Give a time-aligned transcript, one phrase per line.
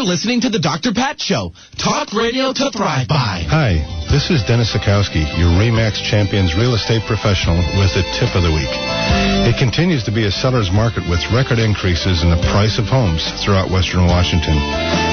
[0.00, 0.96] You're listening to the Dr.
[0.96, 1.52] Pat Show.
[1.76, 3.44] Talk radio to thrive by.
[3.52, 8.40] Hi, this is Dennis Sikowski, your REMAX Champions real estate professional with the tip of
[8.40, 8.72] the week.
[9.44, 13.28] It continues to be a seller's market with record increases in the price of homes
[13.44, 14.56] throughout Western Washington.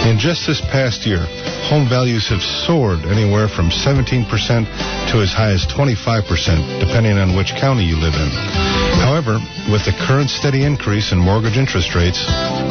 [0.07, 1.27] In just this past year,
[1.67, 7.59] home values have soared anywhere from 17% to as high as 25%, depending on which
[7.59, 8.76] county you live in.
[9.01, 9.39] However,
[9.71, 12.23] with the current steady increase in mortgage interest rates,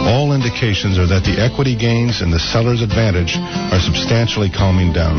[0.07, 5.19] all indications are that the equity gains and the seller's advantage are substantially calming down.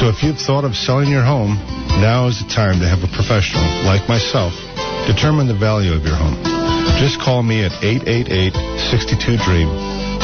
[0.00, 1.56] So if you've thought of selling your home,
[2.02, 4.52] now is the time to have a professional like myself
[5.06, 6.34] determine the value of your home.
[6.98, 9.68] Just call me at 888-62-DREAM.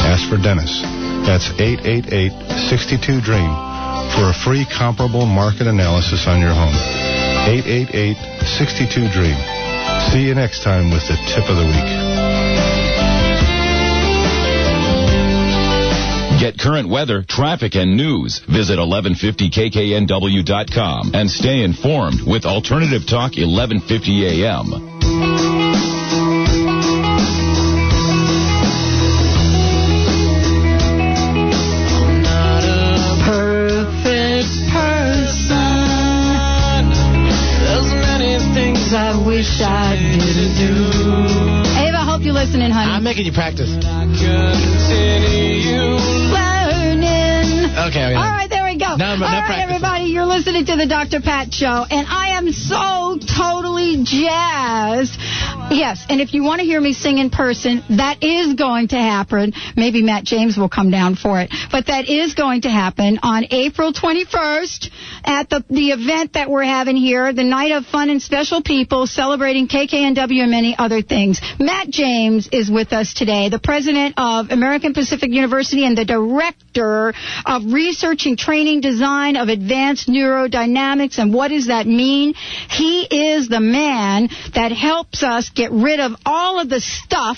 [0.01, 0.81] Ask for Dennis.
[1.25, 3.53] That's 888-62-DREAM
[4.17, 6.75] for a free comparable market analysis on your home.
[7.45, 9.60] 888-62-DREAM.
[10.11, 12.11] See you next time with the tip of the week.
[16.41, 18.39] Get current weather, traffic, and news.
[18.39, 24.90] Visit 1150kknw.com and stay informed with Alternative Talk 1150 AM.
[40.41, 40.73] Didn't do.
[41.77, 42.89] Ava, I hope you're listening, honey.
[42.89, 43.69] I'm making you practice.
[46.33, 47.69] Learning.
[47.71, 48.15] Okay, okay.
[48.15, 48.95] All right, there we go.
[48.95, 49.61] No, All right, practicing.
[49.69, 51.21] everybody, you're listening to the Dr.
[51.21, 55.13] Pat Show, and I am so totally jazzed.
[55.71, 58.97] Yes, and if you want to hear me sing in person, that is going to
[58.97, 59.53] happen.
[59.77, 63.45] Maybe Matt James will come down for it, but that is going to happen on
[63.51, 64.89] April 21st
[65.23, 69.07] at the the event that we're having here, the night of fun and special people
[69.07, 71.39] celebrating KKNW and many other things.
[71.57, 77.13] Matt James is with us today, the president of American Pacific University and the director
[77.45, 81.17] of research and training design of advanced neurodynamics.
[81.17, 82.33] And what does that mean?
[82.69, 87.37] He is the man that helps us get rid of all of the stuff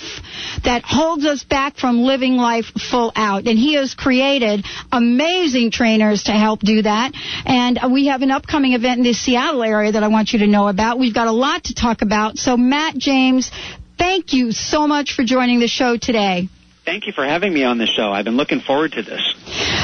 [0.63, 3.47] that holds us back from living life full out.
[3.47, 7.11] And he has created amazing trainers to help do that.
[7.45, 10.47] And we have an upcoming event in the Seattle area that I want you to
[10.47, 11.00] know about.
[11.00, 12.38] We've got a lot to talk about.
[12.38, 13.51] So, Matt James,
[13.97, 16.50] thank you so much for joining the show today.
[16.85, 18.11] Thank you for having me on the show.
[18.11, 19.33] I've been looking forward to this.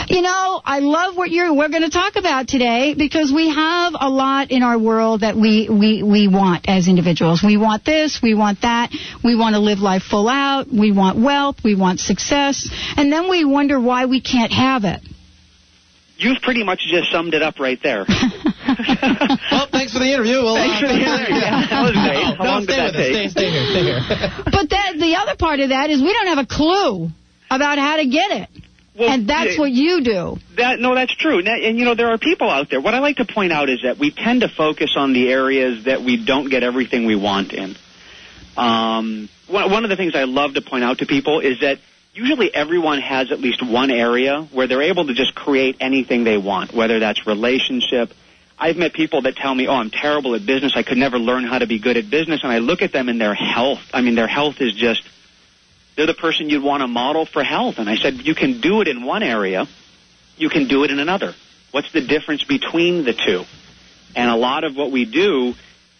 [0.09, 3.93] You know, I love what you're we're going to talk about today because we have
[3.99, 7.43] a lot in our world that we we we want as individuals.
[7.43, 8.89] We want this, we want that.
[9.23, 10.65] We want to live life full out.
[10.67, 12.67] We want wealth, we want success,
[12.97, 14.99] and then we wonder why we can't have it.
[16.17, 18.03] You've pretty much just summed it up right there.
[19.51, 20.41] well, thanks for the interview.
[20.41, 21.35] We'll, Thanks for the uh, interview.
[21.35, 22.23] Yeah, that was great.
[22.35, 23.31] How No, long stay did that with us.
[23.31, 23.65] Stay, stay here.
[23.69, 24.31] Stay here.
[24.43, 27.09] But that the other part of that is we don't have a clue
[27.51, 28.49] about how to get it.
[28.99, 30.37] Well, and that's what you do.
[30.57, 31.39] That no, that's true.
[31.39, 32.81] And, and you know, there are people out there.
[32.81, 35.85] What I like to point out is that we tend to focus on the areas
[35.85, 37.77] that we don't get everything we want in.
[38.57, 41.79] Um, one, one of the things I love to point out to people is that
[42.13, 46.37] usually everyone has at least one area where they're able to just create anything they
[46.37, 48.13] want, whether that's relationship.
[48.59, 50.73] I've met people that tell me, "Oh, I'm terrible at business.
[50.75, 53.07] I could never learn how to be good at business." And I look at them
[53.07, 53.79] and their health.
[53.93, 55.03] I mean, their health is just
[55.99, 57.77] they're the person you'd want to model for health.
[57.77, 59.67] And I said, "You can do it in one area,
[60.37, 61.35] you can do it in another.
[61.71, 63.43] What's the difference between the two?"
[64.15, 65.55] And a lot of what we do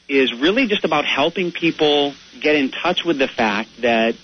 [0.08, 4.16] is really just about helping people get in touch with the fact that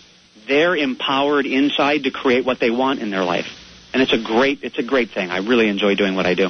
[0.47, 3.49] they're empowered inside to create what they want in their life.
[3.95, 5.29] And it's a great it's a great thing.
[5.29, 6.49] I really enjoy doing what I do.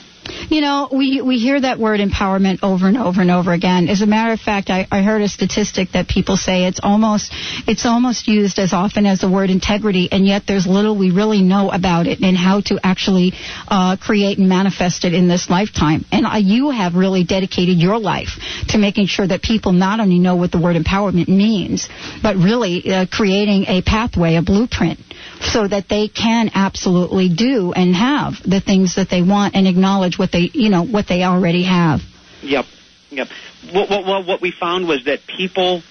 [0.49, 3.87] You know, we we hear that word empowerment over and over and over again.
[3.87, 7.31] As a matter of fact, I, I heard a statistic that people say it's almost
[7.67, 11.43] it's almost used as often as the word integrity, and yet there's little we really
[11.43, 13.33] know about it and how to actually
[13.67, 16.03] uh, create and manifest it in this lifetime.
[16.11, 18.39] And uh, you have really dedicated your life
[18.69, 21.89] to making sure that people not only know what the word empowerment means,
[22.23, 24.99] but really uh, creating a pathway, a blueprint
[25.41, 30.17] so that they can absolutely do and have the things that they want and acknowledge
[30.17, 32.01] what they you know what they already have.
[32.41, 32.65] Yep,
[33.09, 33.27] yep.
[33.71, 35.81] What, what, what, we found was that people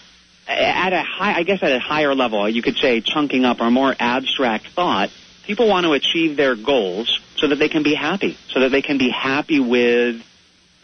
[0.47, 3.71] at a high, I guess at a higher level, you could say chunking up or
[3.71, 5.11] more abstract thought,
[5.45, 8.83] people want to achieve their goals so that they can be happy, so that they
[8.83, 10.23] can be happy with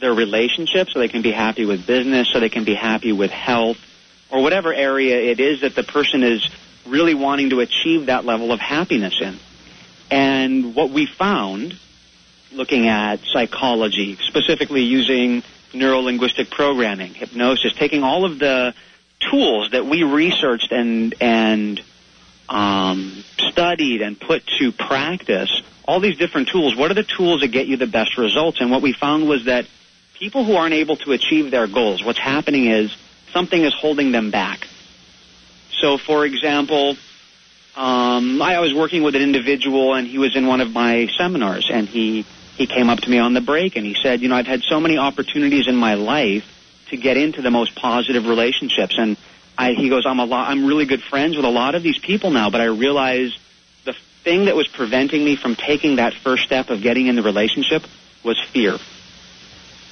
[0.01, 3.31] their relationships, so they can be happy with business, so they can be happy with
[3.31, 3.77] health,
[4.31, 6.49] or whatever area it is that the person is
[6.87, 9.39] really wanting to achieve that level of happiness in.
[10.11, 11.79] And what we found,
[12.53, 15.43] looking at psychology, specifically using
[15.73, 18.75] neurolinguistic programming, hypnosis, taking all of the
[19.31, 21.81] tools that we researched and and
[22.49, 26.75] um, studied and put to practice all these different tools.
[26.75, 28.61] What are the tools that get you the best results?
[28.61, 29.67] And what we found was that
[30.15, 32.95] people who aren't able to achieve their goals, what's happening is
[33.33, 34.67] something is holding them back.
[35.81, 36.97] So, for example,
[37.75, 41.71] um, I was working with an individual, and he was in one of my seminars,
[41.73, 44.37] and he he came up to me on the break, and he said, "You know,
[44.37, 46.45] I've had so many opportunities in my life
[46.91, 49.17] to get into the most positive relationships, and
[49.57, 51.99] I, he goes, I'm a lot, I'm really good friends with a lot of these
[51.99, 53.37] people now, but I realize
[53.85, 53.95] the
[54.25, 57.85] thing that was preventing me from taking that first step of getting in the relationship
[58.23, 58.77] was fear."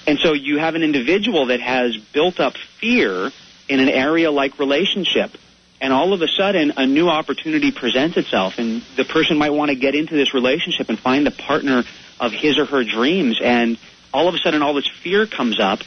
[0.06, 3.30] And so you have an individual that has built up fear
[3.68, 5.36] in an area like relationship
[5.80, 9.70] and all of a sudden a new opportunity presents itself and the person might want
[9.70, 11.84] to get into this relationship and find the partner
[12.20, 13.38] of his or her dreams.
[13.42, 13.78] And
[14.12, 15.80] all of a sudden all this fear comes up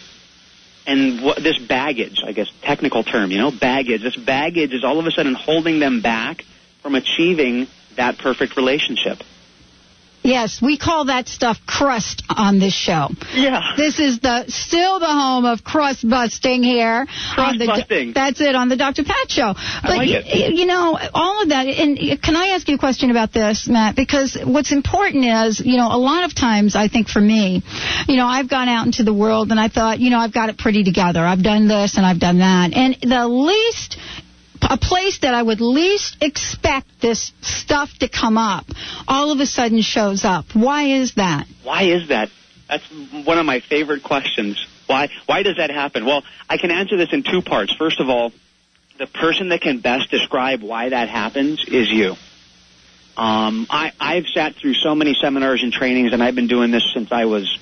[0.87, 4.99] and what, this baggage i guess technical term you know baggage this baggage is all
[4.99, 6.43] of a sudden holding them back
[6.81, 9.23] from achieving that perfect relationship
[10.23, 13.09] Yes, we call that stuff crust on this show.
[13.33, 13.73] Yeah.
[13.75, 17.07] This is the still the home of crust busting here.
[17.33, 18.13] Crust the, busting.
[18.13, 19.03] That's it on the Dr.
[19.03, 19.53] Pat show.
[19.81, 20.53] But like you, it.
[20.53, 23.95] you know, all of that and can I ask you a question about this, Matt?
[23.95, 27.63] Because what's important is, you know, a lot of times I think for me,
[28.07, 30.49] you know, I've gone out into the world and I thought, you know, I've got
[30.49, 31.19] it pretty together.
[31.19, 32.73] I've done this and I've done that.
[32.73, 33.97] And the least
[34.61, 38.65] a place that I would least expect this stuff to come up
[39.07, 40.45] all of a sudden shows up.
[40.53, 41.47] Why is that?
[41.63, 42.29] Why is that?
[42.69, 42.83] That's
[43.25, 44.65] one of my favorite questions.
[44.87, 46.05] Why why does that happen?
[46.05, 47.73] Well, I can answer this in two parts.
[47.73, 48.31] First of all,
[48.97, 52.15] the person that can best describe why that happens is you.
[53.17, 56.83] Um, I, I've sat through so many seminars and trainings, and I've been doing this
[56.93, 57.57] since I was.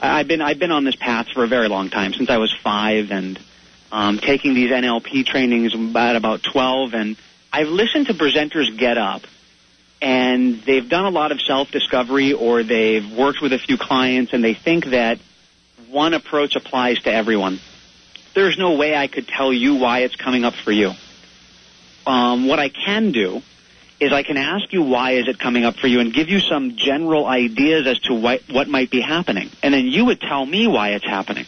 [0.00, 2.54] I've been I've been on this path for a very long time, since I was
[2.62, 3.38] five, and
[3.92, 7.16] um, taking these NLP trainings at about 12, and
[7.52, 9.22] I've listened to presenters get up,
[10.00, 14.42] and they've done a lot of self-discovery, or they've worked with a few clients, and
[14.42, 15.18] they think that
[15.90, 17.60] one approach applies to everyone.
[18.34, 20.92] There's no way I could tell you why it's coming up for you.
[22.06, 23.42] Um, what I can do
[24.00, 26.40] is I can ask you why is it coming up for you and give you
[26.40, 29.50] some general ideas as to what, what might be happening.
[29.62, 31.44] And then you would tell me why it's happening.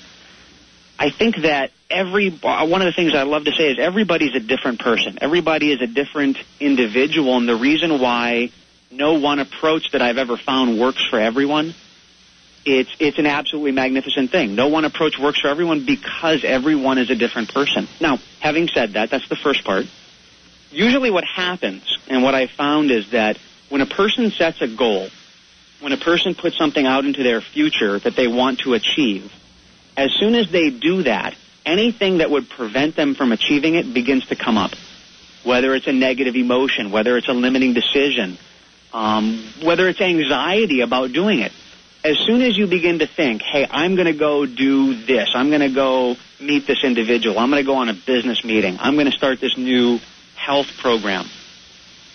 [0.99, 4.41] I think that every one of the things I love to say is everybody's a
[4.41, 5.19] different person.
[5.21, 8.51] Everybody is a different individual, and the reason why
[8.91, 11.75] no one approach that I've ever found works for everyone,
[12.65, 14.55] it's it's an absolutely magnificent thing.
[14.55, 17.89] No one approach works for everyone because everyone is a different person.
[18.01, 19.87] Now, having said that, that's the first part.
[20.71, 23.39] Usually, what happens, and what I found is that
[23.69, 25.09] when a person sets a goal,
[25.81, 29.31] when a person puts something out into their future that they want to achieve
[29.97, 34.27] as soon as they do that, anything that would prevent them from achieving it begins
[34.27, 34.73] to come up.
[35.45, 38.39] Whether it's a negative emotion, whether it's a limiting decision,
[38.93, 41.53] um, whether it's anxiety about doing it.
[42.05, 45.49] As soon as you begin to think, hey, I'm going to go do this, I'm
[45.49, 48.95] going to go meet this individual, I'm going to go on a business meeting, I'm
[48.95, 50.01] going to start this new
[50.37, 51.27] health program.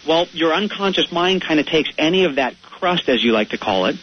[0.08, 3.58] Well, your unconscious mind kind of takes any of that crust, as you like to
[3.58, 3.98] call it,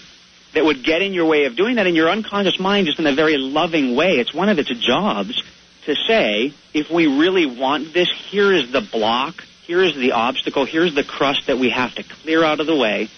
[0.56, 3.06] that would get in your way of doing that, and your unconscious mind, just in
[3.06, 5.42] a very loving way, it's one of its jobs
[5.84, 10.64] to say, if we really want this, here is the block, here is the obstacle,
[10.64, 13.10] here's the crust that we have to clear out of the way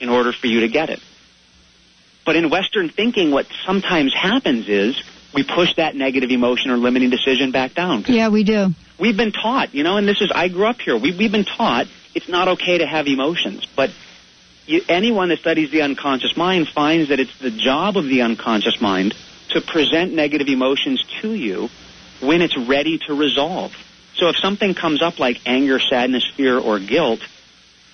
[0.00, 1.00] in order for you to get it.
[2.26, 7.08] But in Western thinking, what sometimes happens is we push that negative emotion or limiting
[7.08, 8.04] decision back down.
[8.06, 8.74] Yeah, we do.
[9.00, 11.46] We've been taught, you know, and this is, I grew up here, we, we've been
[11.46, 13.90] taught it's not okay to have emotions, but
[14.66, 18.80] you, anyone that studies the unconscious mind finds that it's the job of the unconscious
[18.80, 19.14] mind
[19.50, 21.68] to present negative emotions to you
[22.20, 23.72] when it's ready to resolve.
[24.14, 27.20] So if something comes up like anger, sadness, fear, or guilt,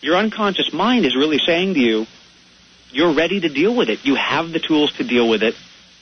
[0.01, 2.07] your unconscious mind is really saying to you,
[2.91, 4.05] you're ready to deal with it.
[4.05, 5.55] You have the tools to deal with it.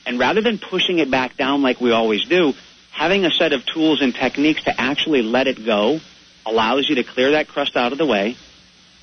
[0.05, 2.55] And rather than pushing it back down like we always do,
[2.93, 6.01] having a set of tools and techniques to actually let it go
[6.45, 8.37] allows you to clear that crust out of the way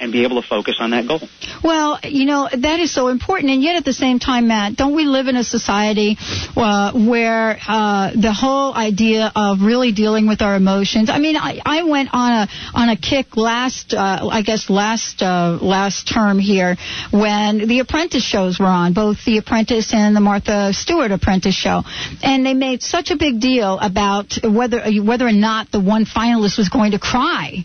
[0.04, 1.22] and be able to focus on that goal.
[1.64, 3.52] Well, you know, that is so important.
[3.52, 6.18] And yet at the same time, Matt, don't we live in a society
[6.58, 11.62] uh, where uh, the whole idea of really dealing with our emotions, I mean, I,
[11.66, 16.38] I went on a, on a kick last, uh, I guess last, uh, last term
[16.38, 16.76] here
[17.12, 21.84] when the apprentice shows were on, both the apprentice and the Martha Stewart apprentice show.
[22.22, 26.58] And they made such a big deal about whether, whether or not the one finalist
[26.58, 27.64] was going to cry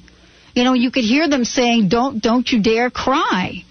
[0.59, 3.63] you know, you could hear them saying, "Don't, don't you dare cry."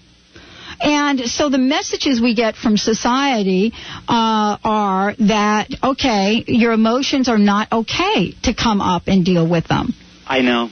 [0.80, 3.74] And so the messages we get from society
[4.08, 9.66] uh, are that okay, your emotions are not okay to come up and deal with
[9.66, 9.92] them.
[10.26, 10.70] I know.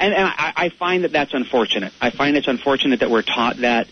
[0.00, 1.92] and, and I, I find that that's unfortunate.
[2.00, 3.86] I find it's unfortunate that we're taught that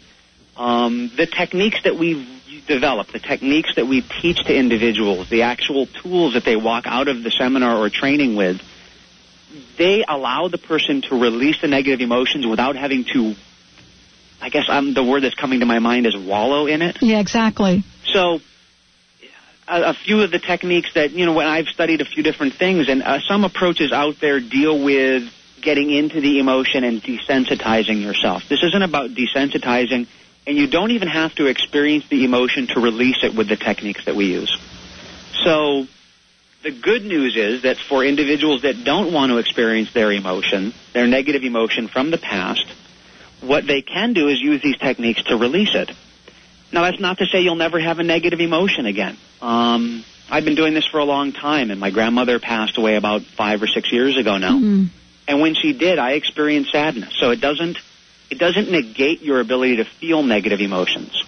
[0.57, 2.26] um, the techniques that we
[2.66, 7.07] develop, the techniques that we teach to individuals, the actual tools that they walk out
[7.07, 8.61] of the seminar or training with,
[9.77, 13.35] they allow the person to release the negative emotions without having to.
[14.41, 16.99] I guess I'm, the word that's coming to my mind is wallow in it.
[17.00, 17.83] Yeah, exactly.
[18.05, 18.38] So,
[19.67, 22.55] a, a few of the techniques that you know, when I've studied a few different
[22.55, 25.25] things, and uh, some approaches out there deal with
[25.61, 28.45] getting into the emotion and desensitizing yourself.
[28.49, 30.07] This isn't about desensitizing,
[30.47, 34.05] and you don't even have to experience the emotion to release it with the techniques
[34.05, 34.57] that we use.
[35.45, 35.87] So,
[36.69, 41.07] the good news is that for individuals that don't want to experience their emotion, their
[41.07, 42.67] negative emotion from the past,
[43.41, 45.91] what they can do is use these techniques to release it.
[46.71, 49.17] Now, that's not to say you'll never have a negative emotion again.
[49.41, 53.23] Um, I've been doing this for a long time, and my grandmother passed away about
[53.23, 54.59] five or six years ago now.
[54.59, 54.85] Mm-hmm.
[55.27, 57.15] And when she did, I experienced sadness.
[57.19, 57.79] So it doesn't
[58.29, 61.25] it doesn't negate your ability to feel negative emotions.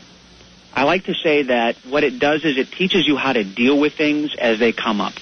[0.75, 3.78] I like to say that what it does is it teaches you how to deal
[3.78, 5.14] with things as they come up.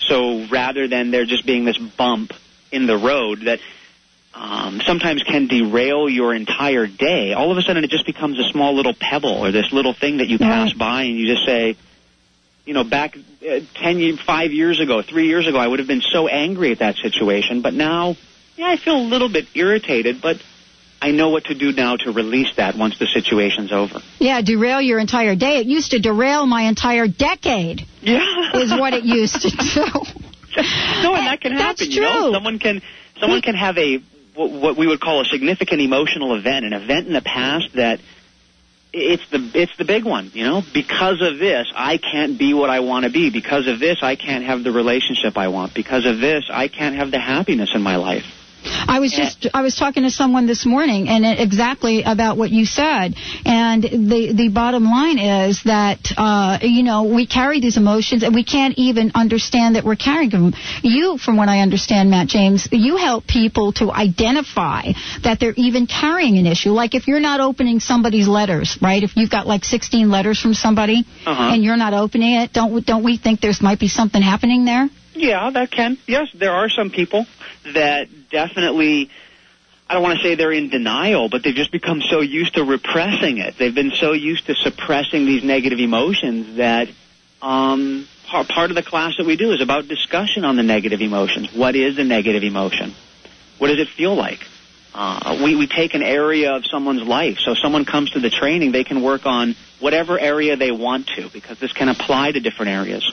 [0.00, 2.32] So rather than there just being this bump
[2.72, 3.60] in the road that
[4.34, 8.44] um, sometimes can derail your entire day, all of a sudden it just becomes a
[8.50, 11.76] small little pebble or this little thing that you pass by and you just say,
[12.64, 16.02] you know, back uh, ten, five years ago, three years ago, I would have been
[16.02, 18.16] so angry at that situation, but now,
[18.56, 20.40] yeah, I feel a little bit irritated, but
[21.02, 24.00] I know what to do now to release that once the situation's over.
[24.18, 25.58] Yeah, derail your entire day.
[25.58, 27.86] It used to derail my entire decade.
[28.02, 28.20] Yeah,
[28.54, 29.86] is what it used to do.
[31.02, 31.90] no, and that can That's happen.
[31.92, 32.32] You know, true.
[32.32, 32.82] someone can
[33.18, 33.98] someone can have a
[34.34, 38.00] what we would call a significant emotional event, an event in the past that
[38.92, 40.30] it's the it's the big one.
[40.34, 43.30] You know, because of this, I can't be what I want to be.
[43.30, 45.74] Because of this, I can't have the relationship I want.
[45.74, 48.24] Because of this, I can't have the happiness in my life.
[48.64, 52.50] I was just I was talking to someone this morning and it, exactly about what
[52.50, 53.14] you said
[53.44, 58.34] and the the bottom line is that uh you know we carry these emotions and
[58.34, 60.52] we can't even understand that we're carrying them.
[60.82, 65.86] You from what I understand Matt James you help people to identify that they're even
[65.86, 69.02] carrying an issue like if you're not opening somebody's letters, right?
[69.02, 71.54] If you've got like 16 letters from somebody Uh-huh.
[71.54, 74.88] and you're not opening it, don't don't we think there's might be something happening there?
[75.14, 75.98] Yeah, that can.
[76.06, 77.26] Yes, there are some people
[77.64, 79.10] that definitely.
[79.88, 82.64] I don't want to say they're in denial, but they've just become so used to
[82.64, 83.56] repressing it.
[83.58, 86.88] They've been so used to suppressing these negative emotions that
[87.42, 91.00] um, par- part of the class that we do is about discussion on the negative
[91.00, 91.52] emotions.
[91.52, 92.94] What is a negative emotion?
[93.58, 94.46] What does it feel like?
[94.94, 97.38] Uh, we, we take an area of someone's life.
[97.38, 101.08] So if someone comes to the training, they can work on whatever area they want
[101.16, 103.10] to because this can apply to different areas.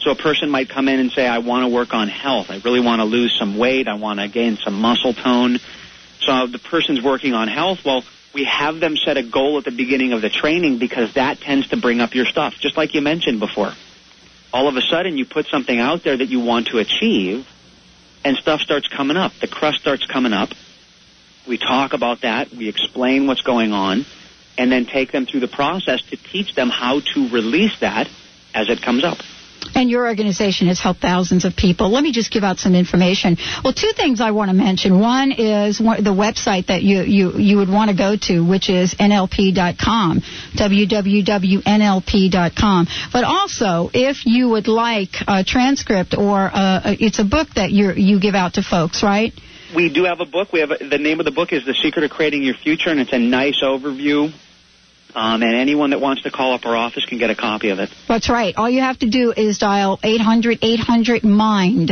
[0.00, 2.50] So a person might come in and say, I want to work on health.
[2.50, 3.86] I really want to lose some weight.
[3.86, 5.58] I want to gain some muscle tone.
[6.20, 7.84] So the person's working on health.
[7.84, 8.02] Well,
[8.34, 11.68] we have them set a goal at the beginning of the training because that tends
[11.68, 13.72] to bring up your stuff, just like you mentioned before.
[14.52, 17.46] All of a sudden, you put something out there that you want to achieve,
[18.24, 19.32] and stuff starts coming up.
[19.40, 20.50] The crust starts coming up.
[21.46, 22.52] We talk about that.
[22.52, 24.06] We explain what's going on,
[24.56, 28.08] and then take them through the process to teach them how to release that
[28.54, 29.18] as it comes up.
[29.74, 31.90] And your organization has helped thousands of people.
[31.90, 33.36] Let me just give out some information.
[33.62, 35.00] Well, two things I want to mention.
[35.00, 38.94] One is the website that you, you, you would want to go to, which is
[38.94, 40.20] nlp.com,
[40.54, 41.66] www.nlp.com.
[43.12, 47.92] But also, if you would like a transcript or uh it's a book that you
[47.92, 49.32] you give out to folks, right?
[49.74, 50.52] We do have a book.
[50.52, 52.90] We have a, the name of the book is The Secret of Creating Your Future,
[52.90, 54.32] and it's a nice overview.
[55.14, 57.78] Um, and anyone that wants to call up our office can get a copy of
[57.78, 57.90] it.
[58.08, 58.54] That's right.
[58.56, 61.90] All you have to do is dial 800 800 MIND.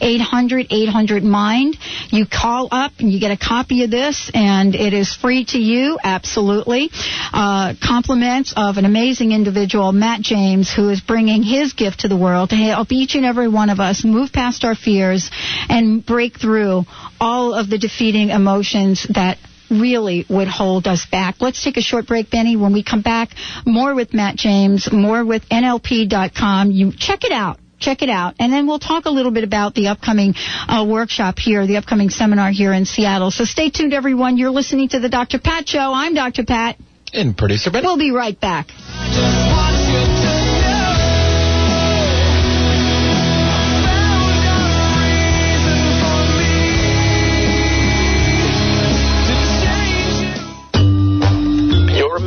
[0.00, 1.76] 800 800 MIND.
[2.10, 5.58] You call up and you get a copy of this, and it is free to
[5.58, 6.90] you, absolutely.
[7.32, 12.16] Uh, compliments of an amazing individual, Matt James, who is bringing his gift to the
[12.16, 15.30] world to help each and every one of us move past our fears
[15.68, 16.84] and break through
[17.20, 19.38] all of the defeating emotions that
[19.70, 21.36] really would hold us back.
[21.40, 22.56] Let's take a short break, Benny.
[22.56, 23.30] When we come back,
[23.64, 26.70] more with Matt James, more with NLP.com.
[26.70, 27.58] You check it out.
[27.78, 28.34] Check it out.
[28.38, 30.34] And then we'll talk a little bit about the upcoming
[30.68, 33.30] uh, workshop here, the upcoming seminar here in Seattle.
[33.30, 34.36] So stay tuned, everyone.
[34.36, 35.38] You're listening to the Dr.
[35.38, 35.92] Pat Show.
[35.94, 36.44] I'm Dr.
[36.44, 36.76] Pat.
[37.12, 37.82] And producer Ben.
[37.82, 38.68] We'll be right back.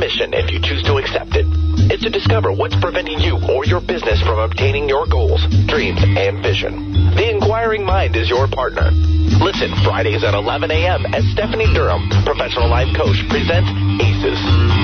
[0.04, 1.46] Mission, if you choose to accept it.
[1.48, 6.00] it, is to discover what's preventing you or your business from obtaining your goals, dreams,
[6.04, 6.92] and vision.
[7.16, 8.90] The inquiring mind is your partner.
[9.40, 11.06] Listen Fridays at 11 a.m.
[11.06, 14.83] as Stephanie Durham, professional life coach, presents ACES.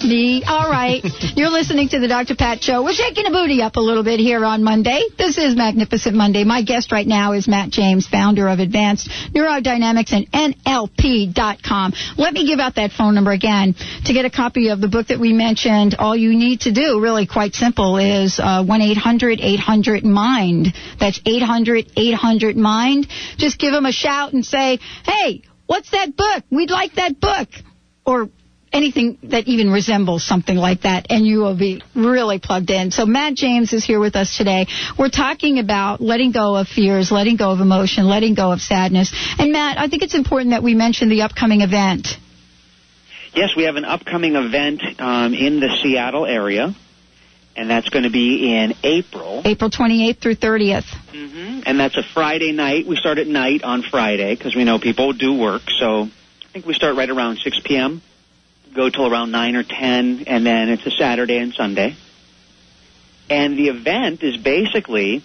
[0.04, 0.44] Me.
[0.46, 1.02] All right.
[1.36, 2.36] You're listening to the Dr.
[2.36, 2.82] Pat Show.
[2.82, 5.04] We're shaking the booty up a little bit here on Monday.
[5.16, 6.44] This is Magnificent Monday.
[6.44, 11.94] My guest right now is Matt James, founder of Advanced Neurodynamics and NLP.com.
[12.18, 13.74] Let me give out that phone number again.
[14.04, 17.00] To get a copy of the book that we mentioned, all you need to do,
[17.00, 20.74] really quite simple, is uh, 1-800-800-MIND.
[21.00, 23.06] That's 800-800-MIND.
[23.38, 26.44] Just give them a shout and say, hey, what's that book?
[26.50, 27.48] We'd like that book.
[28.06, 28.28] Or
[28.74, 32.90] anything that even resembles something like that, and you will be really plugged in.
[32.90, 34.66] So Matt James is here with us today.
[34.98, 39.14] We're talking about letting go of fears, letting go of emotion, letting go of sadness.
[39.38, 42.08] And Matt, I think it's important that we mention the upcoming event.
[43.34, 46.74] Yes, we have an upcoming event um, in the Seattle area,
[47.56, 49.42] and that's going to be in April.
[49.44, 50.84] April 28th through 30th.
[51.12, 51.60] Mm-hmm.
[51.66, 52.86] And that's a Friday night.
[52.86, 55.62] We start at night on Friday because we know people do work.
[55.78, 58.02] So I think we start right around 6 p.m
[58.74, 61.96] go till around 9 or 10, and then it's a Saturday and Sunday.
[63.30, 65.22] And the event is basically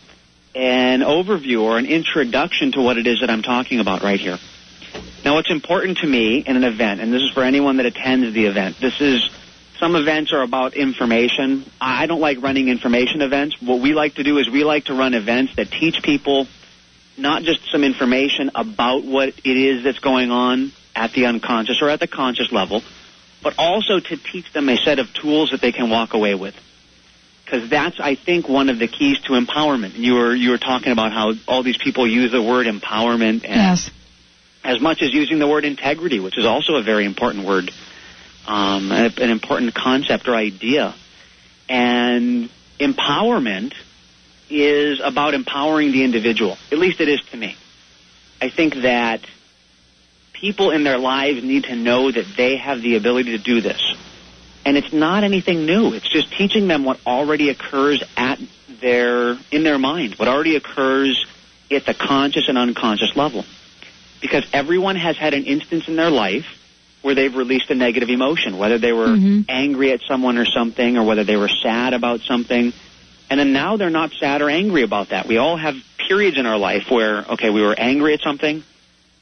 [0.55, 4.37] an overview or an introduction to what it is that I'm talking about right here.
[5.25, 8.33] Now, what's important to me in an event, and this is for anyone that attends
[8.33, 9.29] the event, this is
[9.79, 11.69] some events are about information.
[11.79, 13.61] I don't like running information events.
[13.61, 16.47] What we like to do is we like to run events that teach people
[17.17, 21.89] not just some information about what it is that's going on at the unconscious or
[21.89, 22.81] at the conscious level,
[23.41, 26.55] but also to teach them a set of tools that they can walk away with.
[27.45, 29.95] Because that's, I think, one of the keys to empowerment.
[29.95, 33.55] You were you were talking about how all these people use the word empowerment, and
[33.55, 33.89] Yes.
[34.63, 37.71] as much as using the word integrity, which is also a very important word,
[38.45, 40.93] um, an, an important concept or idea.
[41.67, 42.49] And
[42.79, 43.73] empowerment
[44.49, 46.57] is about empowering the individual.
[46.71, 47.55] At least it is to me.
[48.41, 49.21] I think that
[50.39, 53.81] people in their lives need to know that they have the ability to do this.
[54.65, 55.93] And it's not anything new.
[55.93, 58.39] It's just teaching them what already occurs at
[58.81, 61.25] their in their mind, what already occurs
[61.71, 63.45] at the conscious and unconscious level.
[64.21, 66.45] Because everyone has had an instance in their life
[67.01, 69.45] where they've released a negative emotion, whether they were Mhm.
[69.47, 72.73] angry at someone or something, or whether they were sad about something.
[73.29, 75.25] And then now they're not sad or angry about that.
[75.25, 78.63] We all have periods in our life where, okay, we were angry at something,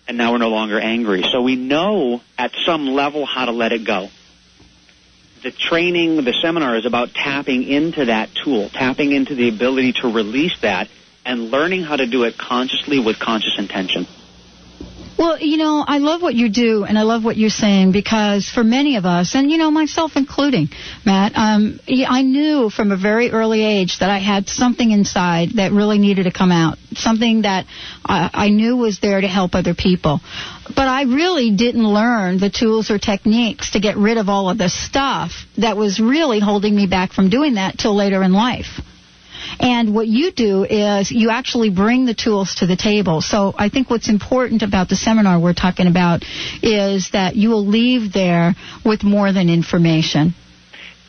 [0.07, 1.23] and now we're no longer angry.
[1.31, 4.09] So we know at some level how to let it go.
[5.43, 10.11] The training, the seminar is about tapping into that tool, tapping into the ability to
[10.11, 10.89] release that,
[11.25, 14.07] and learning how to do it consciously with conscious intention.
[15.17, 18.47] Well, you know, I love what you do and I love what you're saying because
[18.47, 20.69] for many of us, and you know, myself including,
[21.05, 25.71] Matt, um, I knew from a very early age that I had something inside that
[25.71, 26.77] really needed to come out.
[26.93, 27.65] Something that
[28.05, 30.21] I, I knew was there to help other people.
[30.67, 34.59] But I really didn't learn the tools or techniques to get rid of all of
[34.59, 38.81] the stuff that was really holding me back from doing that till later in life.
[39.59, 43.21] And what you do is you actually bring the tools to the table.
[43.21, 46.23] So I think what's important about the seminar we're talking about
[46.61, 48.55] is that you will leave there
[48.85, 50.33] with more than information.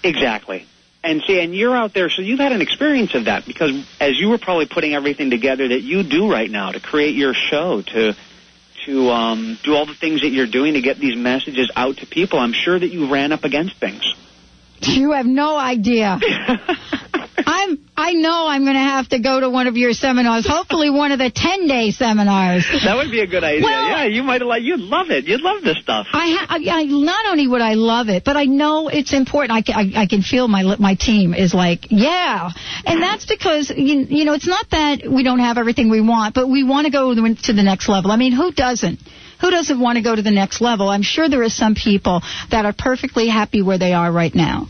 [0.02, 0.66] Exactly.
[1.02, 4.18] And see, and you're out there, so you've had an experience of that because as
[4.18, 7.82] you were probably putting everything together that you do right now to create your show,
[7.82, 8.16] to
[8.84, 12.06] to um, do all the things that you're doing to get these messages out to
[12.06, 14.02] people, I'm sure that you ran up against things.
[14.82, 16.18] You have no idea.
[17.46, 17.78] I'm.
[17.96, 20.46] I know I'm going to have to go to one of your seminars.
[20.46, 22.66] Hopefully, one of the ten day seminars.
[22.84, 23.64] That would be a good idea.
[23.64, 24.62] Well, yeah, you might like.
[24.62, 25.24] You'd love it.
[25.24, 26.06] You'd love this stuff.
[26.12, 29.52] I, ha- I, I not only would I love it, but I know it's important.
[29.52, 32.50] I can, I, I can feel my my team is like, yeah,
[32.84, 36.34] and that's because you, you know it's not that we don't have everything we want,
[36.34, 38.10] but we want to go to the next level.
[38.10, 39.00] I mean, who doesn't?
[39.40, 40.88] Who doesn't want to go to the next level?
[40.88, 44.68] I'm sure there are some people that are perfectly happy where they are right now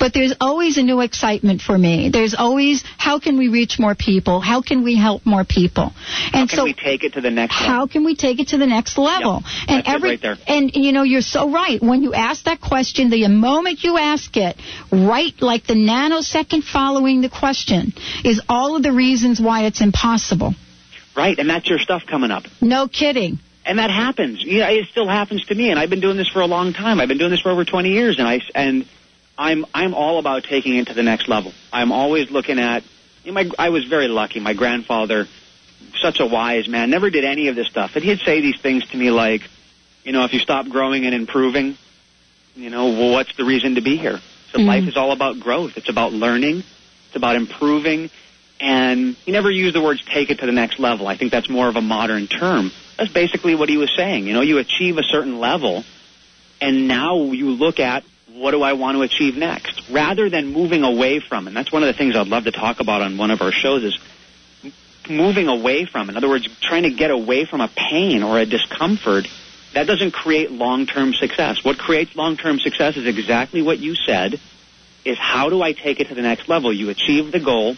[0.00, 2.08] but there's always a new excitement for me.
[2.08, 4.40] There's always how can we reach more people?
[4.40, 5.92] How can we help more people?
[6.32, 8.48] And how can so we take it to the next how can we take it
[8.48, 9.42] to the next level?
[9.44, 9.68] Yep.
[9.68, 11.80] And every right and you know you're so right.
[11.80, 14.56] When you ask that question, the moment you ask it,
[14.90, 17.92] right like the nanosecond following the question
[18.24, 20.54] is all of the reasons why it's impossible.
[21.14, 22.44] Right, and that's your stuff coming up.
[22.62, 23.40] No kidding.
[23.64, 24.42] And that happens.
[24.44, 27.00] Yeah, it still happens to me, and I've been doing this for a long time.
[27.00, 28.86] I've been doing this for over 20 years, and I and
[29.36, 31.52] I'm I'm all about taking it to the next level.
[31.72, 32.82] I'm always looking at.
[33.24, 34.40] You know, my, I was very lucky.
[34.40, 35.28] My grandfather,
[36.00, 38.86] such a wise man, never did any of this stuff, and he'd say these things
[38.88, 39.42] to me like,
[40.04, 41.76] you know, if you stop growing and improving,
[42.56, 44.20] you know, well, what's the reason to be here?
[44.52, 44.66] So Mhm.
[44.66, 45.76] life is all about growth.
[45.76, 46.64] It's about learning.
[47.08, 48.10] It's about improving.
[48.60, 51.08] And he never used the words take it to the next level.
[51.08, 52.70] I think that's more of a modern term.
[52.98, 54.26] That's basically what he was saying.
[54.26, 55.84] You know, you achieve a certain level,
[56.60, 60.84] and now you look at what do I want to achieve next, rather than moving
[60.84, 61.46] away from.
[61.46, 63.52] And that's one of the things I'd love to talk about on one of our
[63.52, 63.98] shows is
[65.08, 66.08] moving away from.
[66.08, 69.26] In other words, trying to get away from a pain or a discomfort.
[69.74, 71.64] That doesn't create long-term success.
[71.64, 74.40] What creates long-term success is exactly what you said.
[75.04, 76.72] Is how do I take it to the next level?
[76.72, 77.76] You achieve the goal.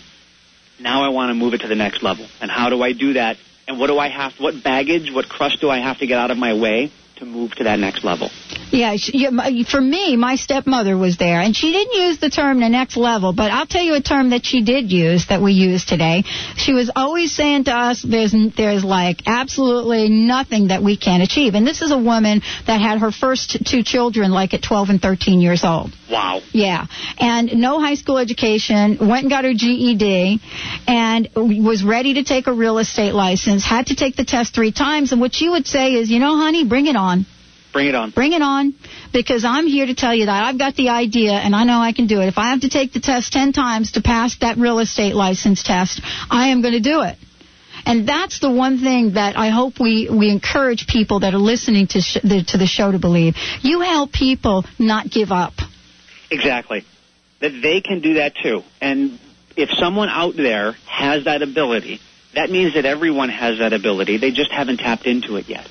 [0.83, 2.27] Now I want to move it to the next level.
[2.41, 3.37] And how do I do that?
[3.69, 4.35] And what do I have?
[4.41, 5.13] What baggage?
[5.13, 7.79] What crust do I have to get out of my way to move to that
[7.79, 8.31] next level?
[8.71, 12.31] Yeah, she, yeah, my- for me, my stepmother was there, and she didn't use the
[12.31, 15.43] term the next level, but I'll tell you a term that she did use that
[15.43, 16.25] we use today.
[16.57, 21.55] She was always saying to us, "There's, there's like absolutely nothing that we can't achieve."
[21.55, 25.03] And this is a woman that had her first two children like at 12 and
[25.03, 25.93] 13 years old.
[26.11, 26.41] Wow.
[26.53, 26.87] Yeah,
[27.19, 30.41] and no high school education, went and got her GED,
[30.87, 34.73] and was ready to take a real estate license, had to take the test three
[34.73, 37.27] times, and what she would say is, you know, honey, bring it on.
[37.73, 38.11] Bring it on.
[38.11, 38.75] Bring it on,
[39.13, 41.93] because I'm here to tell you that I've got the idea and I know I
[41.93, 42.27] can do it.
[42.27, 45.63] If I have to take the test 10 times to pass that real estate license
[45.63, 47.17] test, I am going to do it.
[47.85, 51.87] And that's the one thing that I hope we, we encourage people that are listening
[51.89, 53.35] to, sh- the, to the show to believe.
[53.63, 55.55] You help people not give up.
[56.31, 56.85] Exactly.
[57.41, 58.63] That they can do that too.
[58.81, 59.19] And
[59.57, 62.01] if someone out there has that ability,
[62.35, 64.19] that means that everyone has that ability.
[64.19, 65.67] They just haven't tapped into it yet.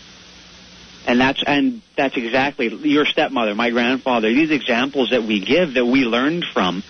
[1.08, 4.30] And that's and that's exactly your stepmother, my grandfather.
[4.30, 6.84] These examples that we give that we learned from,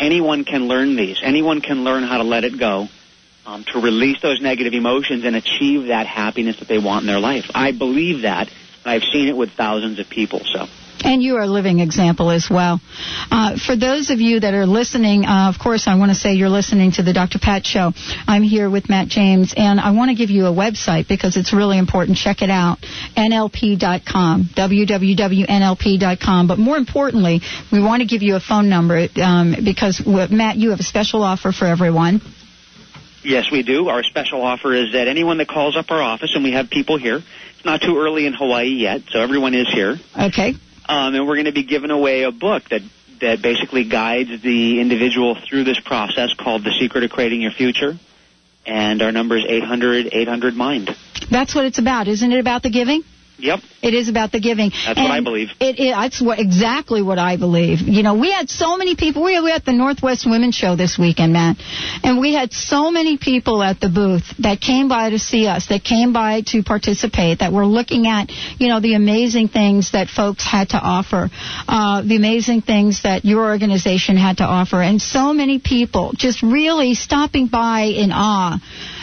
[0.00, 1.20] anyone can learn these.
[1.22, 2.88] Anyone can learn how to let it go,
[3.46, 7.20] um, to release those negative emotions and achieve that happiness that they want in their
[7.20, 7.50] life.
[7.54, 8.50] I believe that,
[8.84, 10.40] I've seen it with thousands of people.
[10.44, 10.66] So.
[11.04, 12.80] And you are a living example as well.
[13.30, 16.34] Uh, for those of you that are listening, uh, of course, I want to say
[16.34, 17.38] you're listening to the Dr.
[17.38, 17.92] Pat Show.
[18.26, 21.52] I'm here with Matt James, and I want to give you a website because it's
[21.52, 22.16] really important.
[22.16, 22.78] Check it out,
[23.16, 26.46] nlp.com, www.nlp.com.
[26.46, 27.40] But more importantly,
[27.72, 31.22] we want to give you a phone number um, because, Matt, you have a special
[31.22, 32.20] offer for everyone.
[33.24, 33.88] Yes, we do.
[33.88, 36.98] Our special offer is that anyone that calls up our office, and we have people
[36.98, 39.96] here, it's not too early in Hawaii yet, so everyone is here.
[40.18, 40.54] Okay.
[40.88, 42.82] Um, and we're going to be giving away a book that
[43.20, 47.96] that basically guides the individual through this process called The Secret of Creating Your Future.
[48.66, 50.90] And our number is 800 800 Mind.
[51.30, 52.08] That's what it's about.
[52.08, 53.02] Isn't it about the giving?
[53.42, 53.58] Yep.
[53.82, 54.70] It is about the giving.
[54.70, 55.48] That's what I believe.
[55.58, 57.80] It, it, that's what exactly what I believe.
[57.80, 59.24] You know, we had so many people.
[59.24, 61.56] We, we had the Northwest Women's Show this weekend, man,
[62.04, 65.66] and we had so many people at the booth that came by to see us,
[65.70, 70.06] that came by to participate, that were looking at, you know, the amazing things that
[70.06, 71.28] folks had to offer,
[71.66, 76.44] uh, the amazing things that your organization had to offer, and so many people just
[76.44, 78.60] really stopping by in awe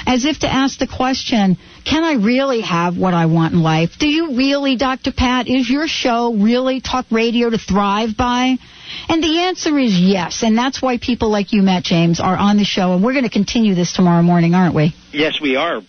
[0.09, 3.91] as if to ask the question, can I really have what I want in life?
[3.99, 5.11] Do you really, Dr.
[5.11, 8.57] Pat, is your show really talk radio to thrive by?
[9.07, 12.57] And the answer is yes, and that's why people like you, Matt James, are on
[12.57, 14.95] the show, and we're going to continue this tomorrow morning, aren't we?
[15.13, 15.81] Yes, we are.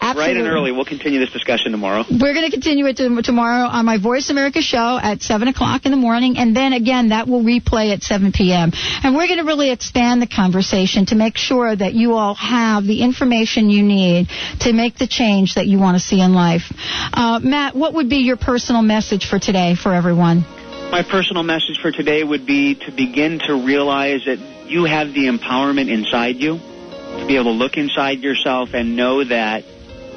[0.00, 0.34] Absolutely.
[0.34, 0.72] Right and early.
[0.72, 2.04] We'll continue this discussion tomorrow.
[2.10, 5.86] We're going to continue it to, tomorrow on my Voice America show at 7 o'clock
[5.86, 8.72] in the morning, and then again, that will replay at 7 p.m.
[9.02, 12.84] And we're going to really expand the conversation to make sure that you all have
[12.84, 14.28] the information you need
[14.60, 16.72] to make the change that you want to see in life.
[17.12, 20.44] Uh, Matt, what would be your personal message for today for everyone?
[20.90, 25.26] My personal message for today would be to begin to realize that you have the
[25.26, 29.64] empowerment inside you, to be able to look inside yourself and know that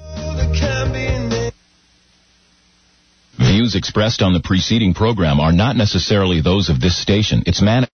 [3.49, 7.45] Views expressed on the preceding program are not necessarily those of this station.
[7.47, 7.87] Its man.